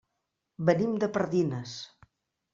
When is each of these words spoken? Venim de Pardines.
Venim 0.69 0.95
de 1.03 1.11
Pardines. 1.19 1.77